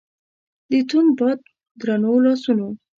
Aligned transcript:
د 0.69 0.71
توند 0.89 1.09
باد 1.19 1.39
درنو 1.79 2.13
لاسونو 2.23 2.67